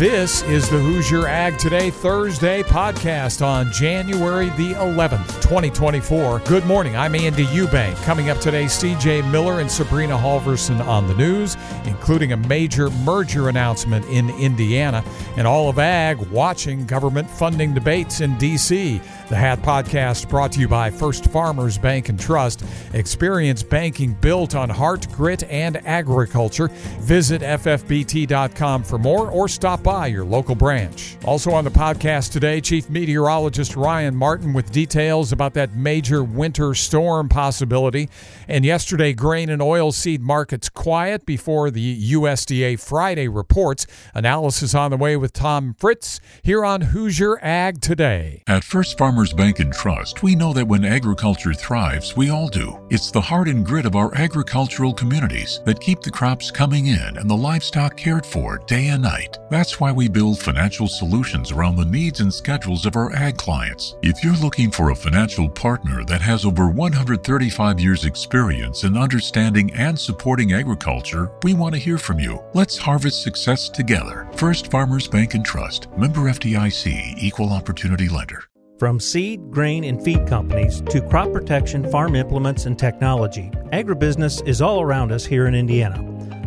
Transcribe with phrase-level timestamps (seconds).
[0.00, 6.38] This is the Hoosier Ag Today Thursday podcast on January the 11th, 2024.
[6.46, 6.96] Good morning.
[6.96, 8.02] I'm Andy Eubank.
[8.04, 13.50] Coming up today, CJ Miller and Sabrina Halvorson on the news, including a major merger
[13.50, 15.04] announcement in Indiana,
[15.36, 19.02] and all of Ag watching government funding debates in D.C.
[19.30, 22.64] The Hat Podcast brought to you by First Farmers Bank and Trust.
[22.94, 26.66] Experience banking built on heart, grit, and agriculture.
[26.98, 31.16] Visit ffbt.com for more or stop by your local branch.
[31.24, 36.74] Also on the podcast today, Chief Meteorologist Ryan Martin with details about that major winter
[36.74, 38.10] storm possibility.
[38.48, 43.86] And yesterday, grain and oil seed markets quiet before the USDA Friday reports.
[44.12, 48.42] Analysis on the way with Tom Fritz here on Hoosier Ag Today.
[48.48, 52.80] At First Farmers Bank and Trust, we know that when agriculture thrives, we all do.
[52.88, 57.18] It's the heart and grit of our agricultural communities that keep the crops coming in
[57.18, 59.38] and the livestock cared for day and night.
[59.50, 63.94] That's why we build financial solutions around the needs and schedules of our ag clients.
[64.02, 69.70] If you're looking for a financial partner that has over 135 years' experience in understanding
[69.74, 72.42] and supporting agriculture, we want to hear from you.
[72.54, 74.26] Let's harvest success together.
[74.32, 78.44] First Farmers Bank and Trust, member FDIC, equal opportunity lender.
[78.80, 84.62] From seed, grain, and feed companies to crop protection, farm implements, and technology, agribusiness is
[84.62, 86.02] all around us here in Indiana.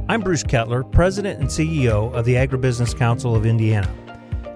[0.09, 3.87] I'm Bruce Kettler, President and CEO of the Agribusiness Council of Indiana.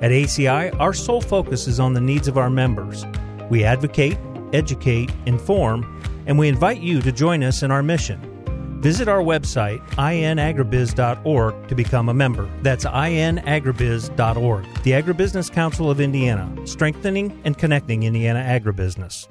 [0.02, 3.06] At ACI, our sole focus is on the needs of our members.
[3.52, 4.18] We advocate,
[4.54, 8.37] educate, inform, and we invite you to join us in our mission.
[8.78, 12.48] Visit our website, inagribiz.org, to become a member.
[12.62, 14.84] That's inagribiz.org.
[14.84, 19.28] The Agribusiness Council of Indiana, strengthening and connecting Indiana agribusiness.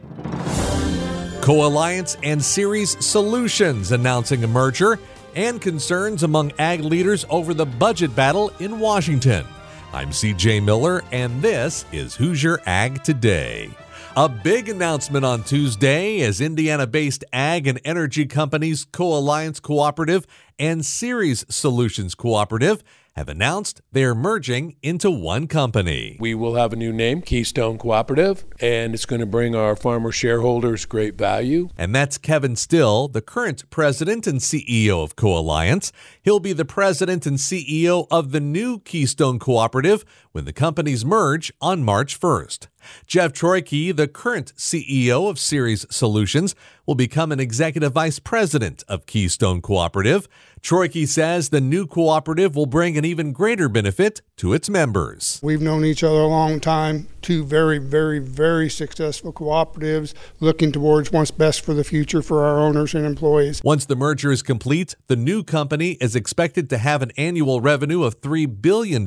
[1.43, 4.99] Co-Alliance and Ceres Solutions announcing a merger
[5.37, 9.47] and concerns among ag leaders over the budget battle in Washington.
[9.93, 13.71] I'm CJ Miller, and this is Hoosier Ag Today.
[14.19, 20.27] A big announcement on Tuesday as Indiana based ag and energy companies Co Alliance Cooperative
[20.59, 22.83] and Ceres Solutions Cooperative
[23.15, 26.17] have announced they're merging into one company.
[26.19, 30.13] We will have a new name, Keystone Cooperative, and it's going to bring our farmer
[30.13, 31.69] shareholders great value.
[31.77, 35.93] And that's Kevin Still, the current president and CEO of Co Alliance.
[36.23, 41.53] He'll be the president and CEO of the new Keystone Cooperative when the companies merge
[41.61, 42.69] on March 1st.
[43.07, 46.55] Jeff Troike, the current CEO of Ceres Solutions,
[46.87, 50.29] will become an executive vice president of Keystone Cooperative.
[50.67, 55.39] Troike says the new cooperative will bring an even greater benefit to its members.
[55.41, 61.13] We've known each other a long time, two very, very, very successful cooperatives looking towards
[61.13, 63.61] what's best for the future for our owners and employees.
[63.63, 68.03] Once the merger is complete, the new company is expected to have an annual revenue
[68.03, 69.07] of $3 billion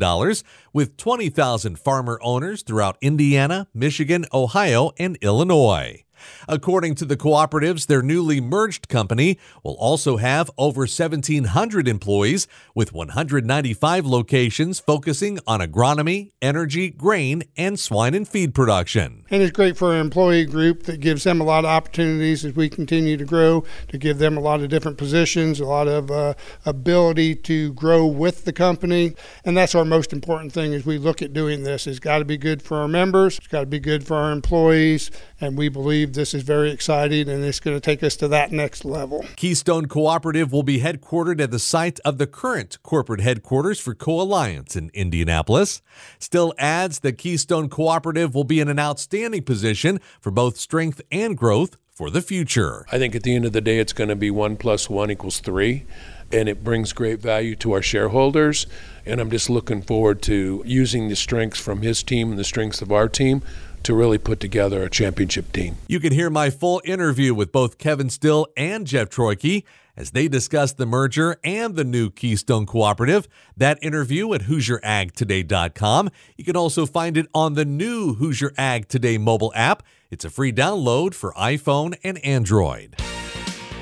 [0.71, 6.05] with 20,000 farmer owners throughout Indiana, Michigan, Ohio, and Illinois.
[6.47, 12.93] According to the cooperatives, their newly merged company will also have over 1,700 employees with
[12.93, 19.25] 195 locations focusing on agronomy, energy, grain, and swine and feed production.
[19.29, 22.55] And it's great for our employee group that gives them a lot of opportunities as
[22.55, 26.09] we continue to grow, to give them a lot of different positions, a lot of
[26.11, 26.33] uh,
[26.65, 29.13] ability to grow with the company.
[29.45, 31.87] And that's our most important thing as we look at doing this.
[31.87, 34.31] It's got to be good for our members, it's got to be good for our
[34.31, 38.27] employees, and we believe this is very exciting and it's going to take us to
[38.27, 39.25] that next level.
[39.35, 44.21] Keystone Cooperative will be headquartered at the site of the current corporate headquarters for Co
[44.21, 45.81] Alliance in Indianapolis.
[46.19, 51.37] Still adds that Keystone Cooperative will be in an outstanding position for both strength and
[51.37, 52.85] growth for the future.
[52.91, 55.11] I think at the end of the day, it's going to be one plus one
[55.11, 55.85] equals three,
[56.31, 58.67] and it brings great value to our shareholders.
[59.05, 62.81] And I'm just looking forward to using the strengths from his team and the strengths
[62.81, 63.41] of our team
[63.83, 65.77] to really put together a championship team.
[65.87, 69.63] You can hear my full interview with both Kevin Still and Jeff Troike
[69.99, 73.27] as they discuss the merger and the new Keystone Cooperative.
[73.57, 76.09] That interview at HoosierAgToday.com.
[76.37, 79.83] You can also find it on the new Hoosier Ag Today mobile app.
[80.09, 82.95] It's a free download for iPhone and Android.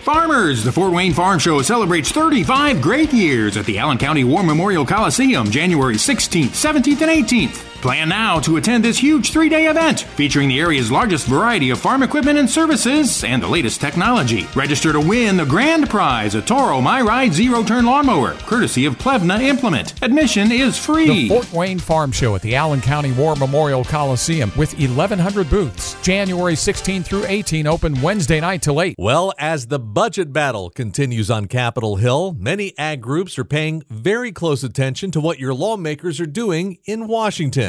[0.07, 4.41] Farmers, the Fort Wayne Farm Show celebrates 35 great years at the Allen County War
[4.41, 7.76] Memorial Coliseum January 16th, 17th, and 18th.
[7.81, 11.79] Plan now to attend this huge three day event featuring the area's largest variety of
[11.79, 14.47] farm equipment and services and the latest technology.
[14.55, 19.39] Register to win the grand prize a Toro MyRide Zero Turn Lawnmower, courtesy of Plevna
[19.41, 19.93] Implement.
[20.01, 21.07] Admission is free.
[21.07, 25.95] The Fort Wayne Farm Show at the Allen County War Memorial Coliseum with 1,100 booths.
[26.01, 28.95] January 16 through 18, open Wednesday night till 8.
[28.97, 34.31] Well, as the budget battle continues on Capitol Hill, many ag groups are paying very
[34.31, 37.67] close attention to what your lawmakers are doing in Washington.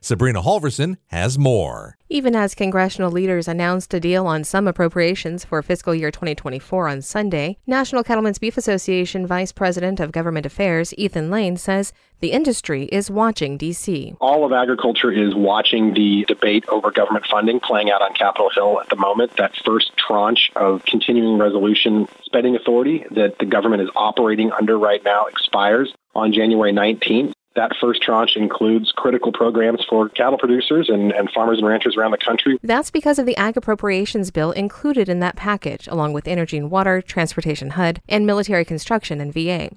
[0.00, 1.96] Sabrina Halvorson has more.
[2.08, 7.02] Even as congressional leaders announced a deal on some appropriations for fiscal year 2024 on
[7.02, 12.84] Sunday, National Cattlemen's Beef Association Vice President of Government Affairs Ethan Lane says the industry
[12.86, 14.14] is watching D.C.
[14.20, 18.80] All of agriculture is watching the debate over government funding playing out on Capitol Hill
[18.80, 19.36] at the moment.
[19.36, 25.02] That first tranche of continuing resolution spending authority that the government is operating under right
[25.04, 27.32] now expires on January 19th.
[27.60, 32.12] That first tranche includes critical programs for cattle producers and, and farmers and ranchers around
[32.12, 32.58] the country.
[32.62, 36.70] That's because of the Ag Appropriations Bill included in that package, along with Energy and
[36.70, 39.68] Water, Transportation HUD, and Military Construction and VA.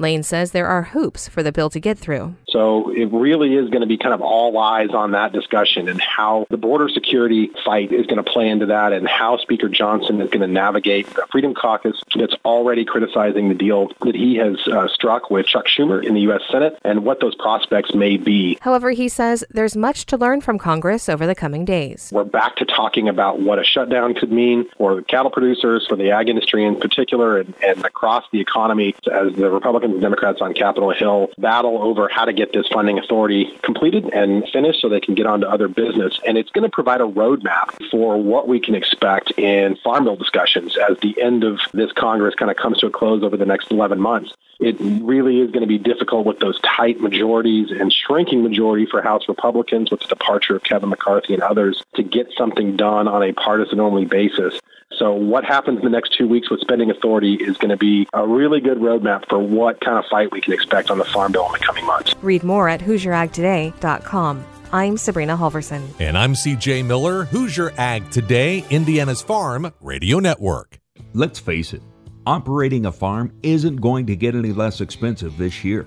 [0.00, 2.34] Lane says there are hoops for the bill to get through.
[2.48, 6.00] So it really is going to be kind of all eyes on that discussion and
[6.00, 10.20] how the border security fight is going to play into that and how Speaker Johnson
[10.20, 14.56] is going to navigate the Freedom Caucus that's already criticizing the deal that he has
[14.68, 16.42] uh, struck with Chuck Schumer in the U.S.
[16.50, 18.58] Senate and what those prospects may be.
[18.60, 22.10] However, he says there's much to learn from Congress over the coming days.
[22.12, 25.96] We're back to talking about what a shutdown could mean for the cattle producers, for
[25.96, 29.50] the ag industry in particular, and, and across the economy as the
[29.98, 34.80] Democrats on Capitol Hill battle over how to get this funding authority completed and finished
[34.80, 36.18] so they can get on to other business.
[36.26, 40.16] And it's going to provide a roadmap for what we can expect in farm bill
[40.16, 43.46] discussions as the end of this Congress kind of comes to a close over the
[43.46, 44.32] next 11 months.
[44.60, 49.00] It really is going to be difficult with those tight majorities and shrinking majority for
[49.00, 53.22] House Republicans with the departure of Kevin McCarthy and others to get something done on
[53.22, 54.60] a partisan only basis.
[54.96, 58.06] So, what happens in the next two weeks with spending authority is going to be
[58.12, 61.32] a really good roadmap for what kind of fight we can expect on the Farm
[61.32, 62.14] Bill in the coming months.
[62.20, 64.44] Read more at HoosierAgToday.com.
[64.72, 65.88] I'm Sabrina Halvorson.
[65.98, 70.78] And I'm CJ Miller, Hoosier Ag Today, Indiana's Farm Radio Network.
[71.12, 71.82] Let's face it,
[72.26, 75.86] operating a farm isn't going to get any less expensive this year.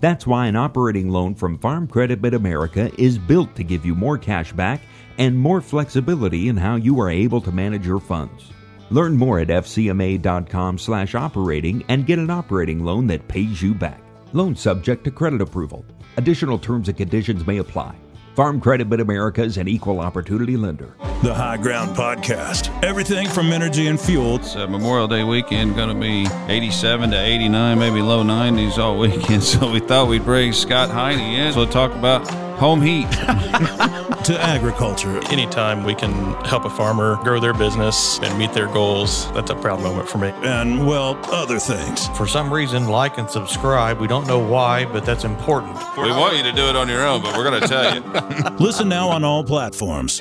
[0.00, 3.94] That's why an operating loan from Farm Credit Mid America is built to give you
[3.94, 4.80] more cash back
[5.18, 8.52] and more flexibility in how you are able to manage your funds.
[8.90, 14.00] Learn more at fcma.com/operating and get an operating loan that pays you back.
[14.32, 15.84] Loan subject to credit approval.
[16.16, 17.94] Additional terms and conditions may apply.
[18.36, 20.94] Farm Credit Mid America is an equal opportunity lender.
[21.20, 22.70] The High Ground Podcast.
[22.84, 24.36] Everything from energy and fuel.
[24.36, 28.96] It's uh, Memorial Day weekend, going to be 87 to 89, maybe low 90s all
[29.00, 29.42] weekend.
[29.42, 31.52] So we thought we'd bring Scott Heine in.
[31.52, 32.24] So talk about
[32.58, 33.08] home heat.
[34.24, 35.20] to agriculture.
[35.32, 36.12] Anytime we can
[36.44, 40.18] help a farmer grow their business and meet their goals, that's a proud moment for
[40.18, 40.28] me.
[40.42, 42.06] And, well, other things.
[42.08, 43.98] For some reason, like and subscribe.
[43.98, 45.74] We don't know why, but that's important.
[45.96, 48.56] We want you to do it on your own, but we're going to tell you.
[48.64, 50.20] Listen now on all platforms.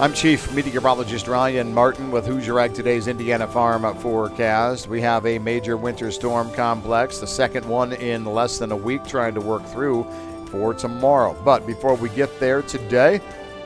[0.00, 4.86] I'm Chief Meteorologist Ryan Martin with Hoosier Ag Today's Indiana Farm Forecast.
[4.86, 9.04] We have a major winter storm complex, the second one in less than a week,
[9.04, 10.06] trying to work through
[10.52, 11.36] for tomorrow.
[11.44, 13.20] But before we get there today,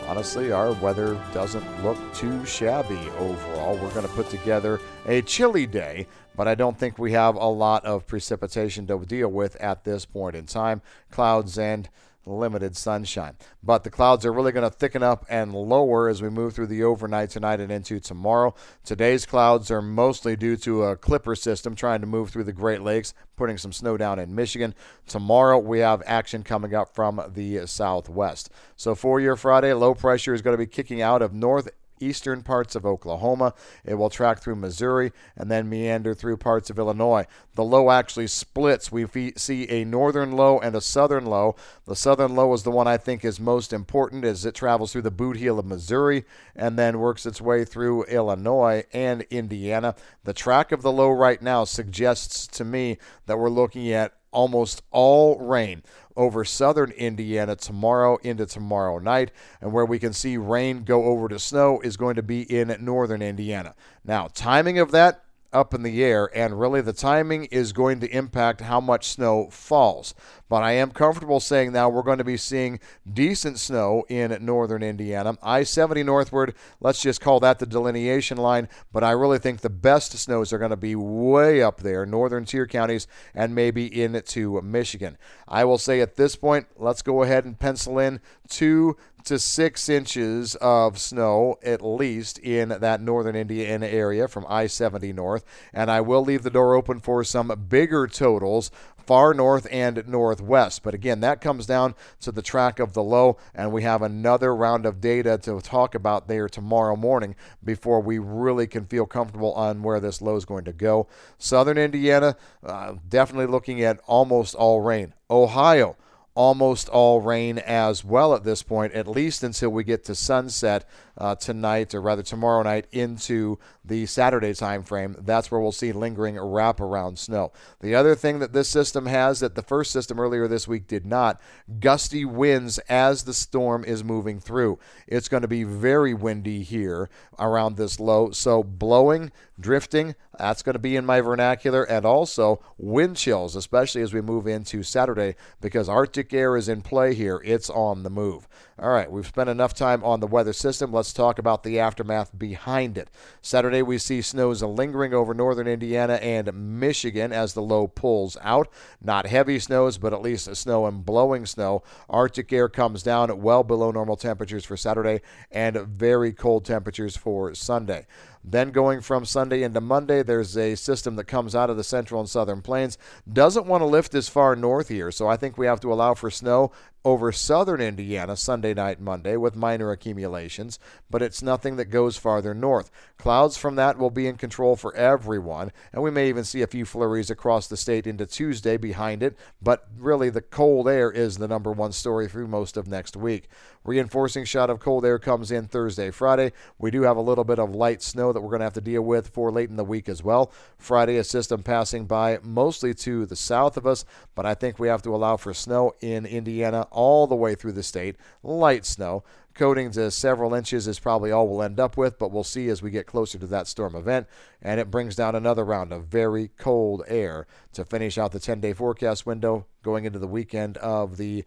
[0.09, 3.75] honestly, our weather doesn't look too shabby overall.
[3.75, 7.45] We're going to put together a chilly day, but I don't think we have a
[7.45, 10.81] lot of precipitation to deal with at this point in time.
[11.11, 11.91] Clouds and
[12.25, 13.37] limited sunshine.
[13.63, 16.69] But the clouds are really going to thicken up and lower as we move through
[16.69, 18.55] the overnight tonight and into tomorrow.
[18.85, 22.83] Today's clouds are mostly due to a clipper system trying to move through the Great
[22.83, 24.75] Lakes, putting some snow down in Michigan.
[25.07, 28.51] Tomorrow we have action coming up from the southwest.
[28.77, 31.69] So for your Friday, low pressure is going to be kicking out of north
[32.03, 33.55] eastern parts of Oklahoma.
[33.85, 37.27] It will track through Missouri and then meander through parts of Illinois.
[37.55, 38.91] The low actually splits.
[38.91, 39.07] We
[39.37, 41.57] see a northern low and a southern low.
[41.87, 45.03] The southern low is the one I think is most important as it travels through
[45.03, 46.25] the boot heel of Missouri
[46.57, 49.95] and then works its way through Illinois and Indiana.
[50.25, 54.83] The track of the low right now suggests to me that we're looking at almost
[54.91, 55.83] all rain
[56.17, 59.31] over southern Indiana tomorrow into tomorrow night.
[59.61, 62.77] And where we can see rain go over to snow is going to be in
[62.81, 63.75] northern Indiana.
[64.05, 68.17] Now, timing of that, up in the air, and really the timing is going to
[68.17, 70.15] impact how much snow falls.
[70.49, 72.79] But I am comfortable saying now we're going to be seeing
[73.11, 75.39] decent snow in northern Indiana.
[75.43, 78.69] I 70 northward, let's just call that the delineation line.
[78.93, 82.45] But I really think the best snows are going to be way up there, northern
[82.45, 85.17] tier counties, and maybe into Michigan.
[85.49, 89.89] I will say at this point, let's go ahead and pencil in two to six
[89.89, 95.45] inches of snow at least in that northern Indiana area from I 70 north.
[95.73, 98.71] And I will leave the door open for some bigger totals
[99.03, 100.83] far north and northwest.
[100.83, 104.55] But again, that comes down to the track of the low, and we have another
[104.55, 109.53] round of data to talk about there tomorrow morning before we really can feel comfortable
[109.55, 111.09] on where this low is going to go.
[111.39, 115.15] Southern Indiana, uh, definitely looking at almost all rain.
[115.31, 115.97] Ohio,
[116.35, 120.89] almost all rain as well at this point, at least until we get to sunset
[121.19, 125.15] uh, tonight, or rather tomorrow night, into the Saturday time frame.
[125.21, 127.53] That's where we'll see lingering wraparound snow.
[127.81, 131.05] The other thing that this system has that the first system earlier this week did
[131.05, 131.41] not
[131.81, 134.79] gusty winds as the storm is moving through.
[135.07, 138.31] It's going to be very windy here around this low.
[138.31, 144.01] So blowing, drifting, that's going to be in my vernacular, and also wind chills, especially
[144.01, 147.41] as we move into Saturday, because Arctic air is in play here.
[147.45, 148.47] It's on the move.
[148.79, 150.93] All right, we've spent enough time on the weather system.
[150.93, 153.11] Let's talk about the aftermath behind it.
[153.41, 158.69] Saturday, we see snows lingering over northern Indiana and Michigan as the low pulls out.
[159.01, 161.83] Not heavy snows, but at least snow and blowing snow.
[162.09, 167.55] Arctic air comes down well below normal temperatures for Saturday and very cold temperatures for
[167.55, 168.07] Sunday.
[168.45, 172.21] Then going from Sunday into Monday, there's a system that comes out of the central
[172.21, 172.99] and southern plains.
[173.31, 176.15] Doesn't want to lift as far north here, so I think we have to allow
[176.15, 176.73] for snow
[177.05, 180.79] over southern Indiana Sunday night, Monday, with minor accumulations,
[181.11, 182.91] but it's nothing that goes farther north.
[183.19, 186.67] Clouds from that will be in control for everyone, and we may even see a
[186.67, 191.39] few flurries across the state into Tuesday behind it, but really the cold air is
[191.39, 193.49] the number one story through most of next week.
[193.85, 196.53] Reinforcing shot of cold air comes in Thursday, Friday.
[196.79, 198.81] We do have a little bit of light snow that we're going to have to
[198.81, 200.53] deal with for late in the week as well.
[200.79, 204.89] Friday, a system passing by mostly to the south of us, but I think we
[204.89, 208.17] have to allow for snow in Indiana all the way through the state.
[208.43, 209.25] Light snow.
[209.55, 212.81] Coating to several inches is probably all we'll end up with, but we'll see as
[212.81, 214.27] we get closer to that storm event.
[214.63, 218.61] And it brings down another round of very cold air to finish out the 10
[218.61, 221.45] day forecast window going into the weekend of the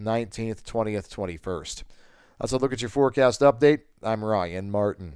[0.00, 1.82] 19th, 20th, 21st.
[2.40, 3.80] That's a look at your forecast update.
[4.02, 5.14] I'm Ryan Martin.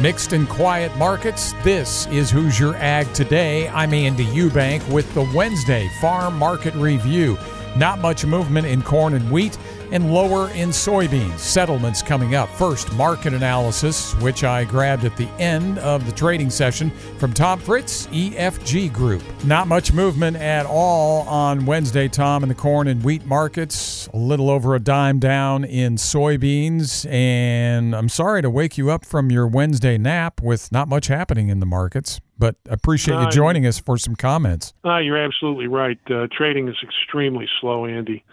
[0.00, 1.54] Mixed and quiet markets.
[1.64, 3.68] This is Hoosier Ag Today.
[3.70, 7.36] I'm Andy Eubank with the Wednesday Farm Market Review.
[7.76, 9.58] Not much movement in corn and wheat
[9.90, 11.38] and lower in soybeans.
[11.38, 12.48] Settlements coming up.
[12.50, 17.58] First, market analysis, which I grabbed at the end of the trading session from Tom
[17.58, 19.22] Fritz, EFG Group.
[19.44, 24.08] Not much movement at all on Wednesday, Tom, in the corn and wheat markets.
[24.12, 27.10] A little over a dime down in soybeans.
[27.10, 31.48] And I'm sorry to wake you up from your Wednesday nap with not much happening
[31.48, 34.72] in the markets but appreciate you joining us for some comments.
[34.84, 35.98] Uh, you're absolutely right.
[36.08, 38.24] Uh, trading is extremely slow, Andy.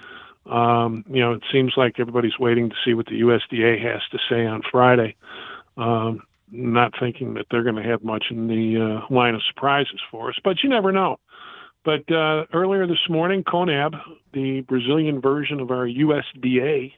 [0.46, 4.20] Um, you know, it seems like everybody's waiting to see what the USDA has to
[4.30, 5.16] say on Friday.
[5.78, 10.00] Um, not thinking that they're going to have much in the uh, line of surprises
[10.12, 11.18] for us, but you never know.
[11.84, 14.00] But uh, earlier this morning, CONAB,
[14.34, 16.94] the Brazilian version of our USDA,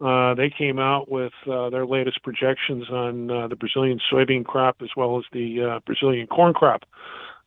[0.00, 4.76] uh, they came out with uh, their latest projections on uh, the Brazilian soybean crop
[4.82, 6.84] as well as the uh, Brazilian corn crop.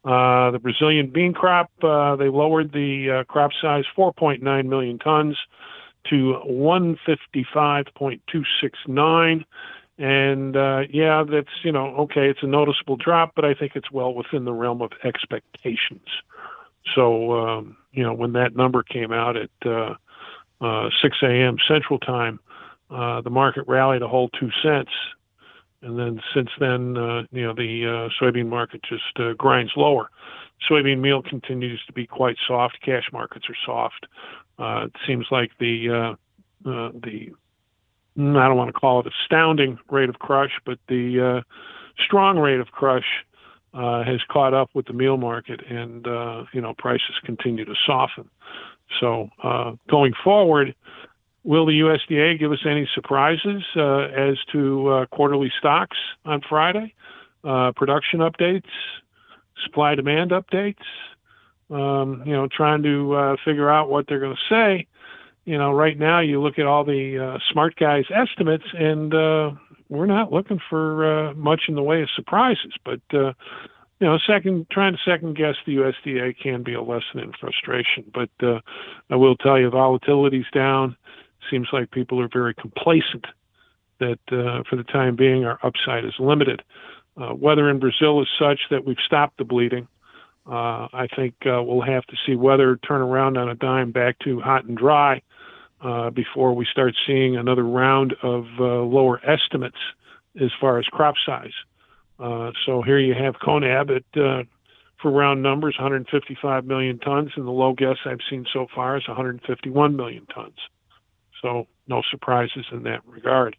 [0.03, 5.38] Uh, the Brazilian bean crop, uh, they lowered the uh, crop size 4.9 million tons
[6.10, 9.46] to 155.269.
[10.00, 13.91] And uh, yeah, that's, you know, okay, it's a noticeable drop, but I think it's
[13.91, 16.08] well within the realm of expectations.
[16.96, 19.93] So, um, you know, when that number came out at uh,
[20.62, 21.58] uh, 6 a.m.
[21.67, 22.39] Central Time,
[22.89, 24.89] the market rallied a whole two cents
[25.82, 30.10] and then since then, uh, you know, the uh, soybean market just uh, grinds lower.
[30.70, 32.78] Soybean meal continues to be quite soft.
[32.84, 34.06] Cash markets are soft.
[34.60, 37.32] Uh, it seems like the uh, uh, the
[38.18, 41.42] I don't want to call it astounding rate of crush, but the uh,
[42.06, 43.06] strong rate of crush
[43.74, 47.76] uh, has caught up with the meal market, and uh, you know prices continue to
[47.86, 48.30] soften.
[49.00, 50.76] So uh, going forward,
[51.43, 56.93] Will the USDA give us any surprises uh, as to uh, quarterly stocks on Friday?
[57.43, 58.69] Uh, production updates,
[59.63, 60.83] supply demand updates.
[61.71, 64.88] Um, you know, trying to uh, figure out what they're going to say.
[65.45, 69.51] You know, right now you look at all the uh, smart guys' estimates, and uh,
[69.88, 72.74] we're not looking for much in the way of surprises.
[72.83, 73.33] But you
[74.01, 78.03] know, second trying to second guess the USDA can be a lesson in frustration.
[78.13, 78.29] But
[79.10, 80.98] I will tell you, volatility's down.
[81.50, 83.25] Seems like people are very complacent
[84.00, 86.62] that uh, for the time being our upside is limited.
[87.15, 89.88] Uh, weather in Brazil is such that we've stopped the bleeding.
[90.48, 94.17] Uh, I think uh, we'll have to see weather turn around on a dime back
[94.19, 95.21] to hot and dry
[95.81, 99.77] uh, before we start seeing another round of uh, lower estimates
[100.41, 101.53] as far as crop size.
[102.65, 104.45] So here you have Conab at,
[105.01, 109.07] for round numbers, 155 million tons, and the low guess I've seen so far is
[109.07, 110.57] 151 million tons.
[111.41, 113.55] So no surprises in that regard.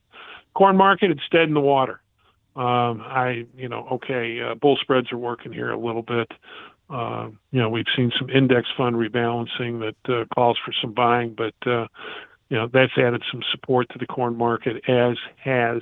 [0.54, 2.00] Corn market, it's dead in the water.
[2.54, 6.30] Um, I, you know, okay, uh, bull spreads are working here a little bit.
[6.90, 11.34] Uh, you know, we've seen some index fund rebalancing that uh, calls for some buying,
[11.34, 11.86] but uh,
[12.50, 15.80] you know that's added some support to the corn market, as has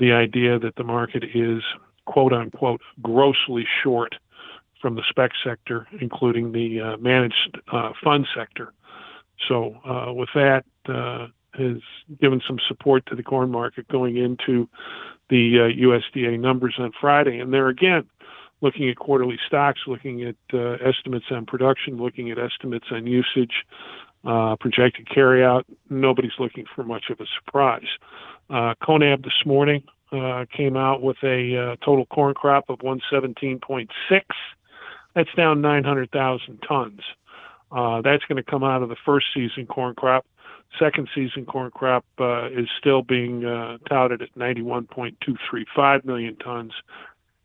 [0.00, 1.62] the idea that the market is
[2.06, 4.16] quote unquote grossly short
[4.80, 8.72] from the spec sector, including the uh, managed uh, fund sector.
[9.46, 9.76] So
[10.16, 11.78] with that, uh, has
[12.20, 14.68] given some support to the corn market going into
[15.28, 17.38] the uh, USDA numbers on Friday.
[17.38, 18.08] And there again,
[18.60, 23.64] looking at quarterly stocks, looking at uh, estimates on production, looking at estimates on usage,
[24.24, 27.88] uh, projected carryout, nobody's looking for much of a surprise.
[28.48, 33.88] Uh, Conab this morning uh, came out with a uh, total corn crop of 117.6.
[35.14, 37.00] That's down 900,000 tons.
[37.70, 40.26] Uh, that's going to come out of the first season corn crop.
[40.78, 46.72] Second season corn crop uh, is still being uh, touted at 91.235 million tons,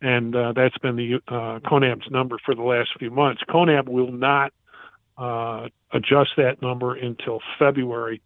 [0.00, 3.42] and uh, that's been the uh, CONAB's number for the last few months.
[3.48, 4.52] CONAB will not
[5.18, 8.22] uh, adjust that number until February,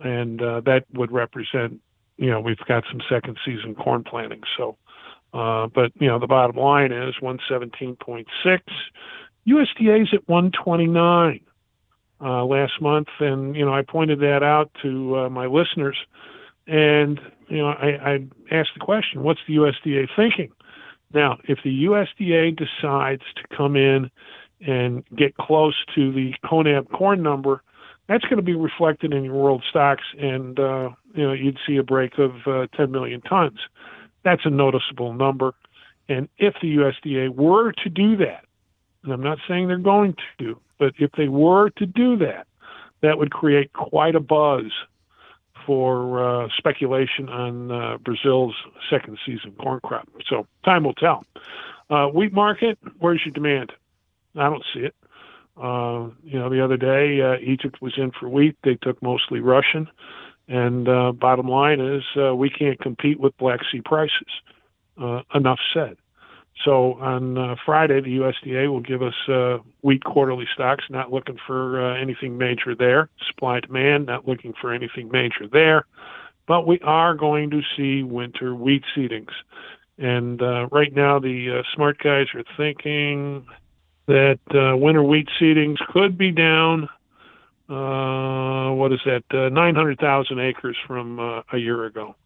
[0.00, 1.80] and uh, that would represent,
[2.16, 4.42] you know, we've got some second season corn planting.
[4.56, 4.76] So,
[5.32, 8.26] but you know, the bottom line is 117.6.
[9.46, 11.40] USDA is at 129
[12.22, 15.96] uh, last month, and you know I pointed that out to uh, my listeners,
[16.66, 20.52] and you know I, I asked the question, what's the USDA thinking?
[21.12, 24.10] Now, if the USDA decides to come in
[24.60, 27.62] and get close to the CONAB corn number,
[28.08, 31.76] that's going to be reflected in your world stocks, and uh, you know you'd see
[31.76, 33.58] a break of uh, 10 million tons.
[34.24, 35.54] That's a noticeable number,
[36.08, 38.44] and if the USDA were to do that,
[39.02, 42.46] and I'm not saying they're going to, but if they were to do that,
[43.02, 44.64] that would create quite a buzz
[45.66, 48.54] for uh, speculation on uh, Brazil's
[48.90, 50.08] second season corn crop.
[50.28, 51.24] So time will tell.
[51.88, 53.72] Uh, wheat market, where's your demand?
[54.36, 54.94] I don't see it.
[55.60, 58.56] Uh, you know, the other day uh, Egypt was in for wheat.
[58.64, 59.88] They took mostly Russian,
[60.48, 62.02] and uh, bottom line is
[62.34, 64.28] we can't compete with Black Sea prices.
[65.34, 65.96] enough said.
[66.64, 71.38] So on uh, Friday, the USDA will give us uh, wheat quarterly stocks, not looking
[71.46, 73.08] for uh, anything major there.
[73.28, 75.86] Supply demand, not looking for anything major there.
[76.46, 79.30] But we are going to see winter wheat seedings.
[79.96, 83.46] And uh, right now, the uh, smart guys are thinking
[84.06, 86.88] that uh, winter wheat seedings could be down.
[87.68, 89.22] what is that?
[89.30, 92.16] 900,000 acres from a year ago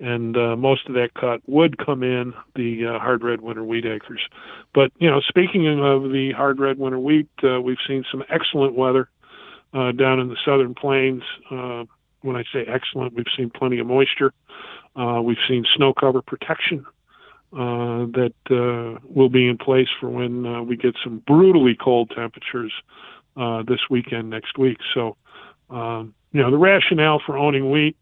[0.00, 3.84] and uh, most of that cut would come in the uh, hard red winter wheat
[3.84, 4.20] acres.
[4.74, 8.74] But you know, speaking of the hard red winter wheat, uh, we've seen some excellent
[8.74, 9.10] weather
[9.74, 11.22] uh, down in the southern plains.
[11.50, 11.84] Uh,
[12.22, 14.32] when I say excellent, we've seen plenty of moisture.
[14.96, 16.84] Uh, we've seen snow cover protection
[17.52, 18.32] that
[19.08, 22.72] will be in place for when we get some brutally cold temperatures
[23.66, 24.78] this weekend next week.
[24.94, 25.16] So,
[25.70, 27.96] um, you know, the rationale for owning wheat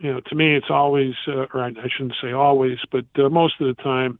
[0.00, 3.60] you know, to me, it's always, uh, or I, shouldn't say always, but uh, most
[3.60, 4.18] of the time,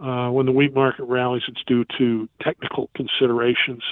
[0.00, 3.84] uh, when the wheat market rallies, it's due to technical considerations.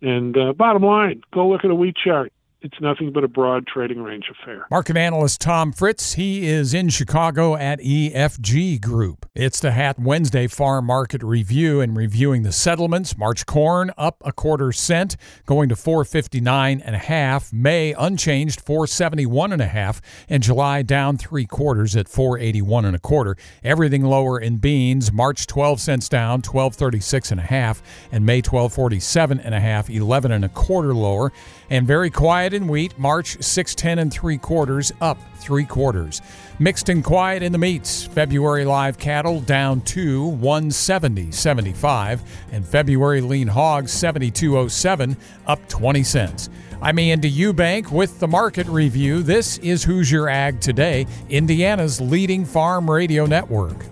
[0.00, 3.66] And uh, bottom line, go look at a wheat chart it's nothing but a broad
[3.66, 4.66] trading range affair.
[4.70, 9.26] Market analyst Tom Fritz, he is in Chicago at EFG Group.
[9.34, 13.18] It's the Hat Wednesday Farm Market Review and reviewing the settlements.
[13.18, 17.52] March corn up a quarter cent, going to 459 and a half.
[17.52, 23.00] May unchanged 471 and a half, and July down three quarters at 481 and a
[23.00, 23.36] quarter.
[23.64, 25.12] Everything lower in beans.
[25.12, 30.30] March 12 cents down, 1236 and a half, and May 1247 and a half, 11
[30.30, 31.32] and a quarter lower.
[31.68, 36.20] And very quiet quiet in wheat, March 610 and 3 quarters, up 3 quarters.
[36.58, 42.20] Mixed and quiet in the meats, February live cattle down 2, 170.75,
[42.52, 46.50] and February lean hogs 72.07, up 20 cents.
[46.82, 49.22] I'm Andy Eubank with the market review.
[49.22, 53.91] This is Hoosier Ag Today, Indiana's leading farm radio network.